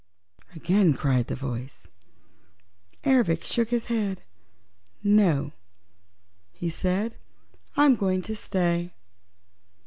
again 0.55 0.95
cried 0.95 1.27
the 1.27 1.35
voice. 1.35 1.85
Ervic 3.05 3.43
shook 3.43 3.69
his 3.69 3.85
head. 3.85 4.23
"No," 5.03 5.51
said 6.71 7.11
he, 7.13 7.59
"I'm 7.79 7.95
going 7.95 8.23
to 8.23 8.35
stay." 8.35 8.95